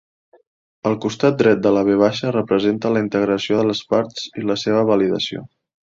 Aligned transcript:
El 0.91 0.95
costat 1.03 1.35
dret 1.41 1.61
de 1.65 1.73
la 1.75 1.83
"V" 1.89 1.97
representa 2.37 2.93
la 2.97 3.03
integració 3.07 3.61
de 3.61 3.67
les 3.73 3.83
parts 3.95 4.25
i 4.43 4.47
la 4.53 4.57
seva 4.63 4.83
validació. 4.93 5.45